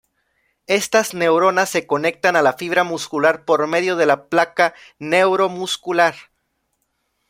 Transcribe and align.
Estas 0.65 1.13
neuronas 1.13 1.69
se 1.69 1.85
conectan 1.85 2.35
a 2.35 2.41
la 2.41 2.53
fibra 2.53 2.83
muscular 2.83 3.45
por 3.45 3.67
medio 3.67 3.95
de 3.97 4.07
la 4.07 4.25
placa 4.29 4.73
neuromuscular. 4.97 6.15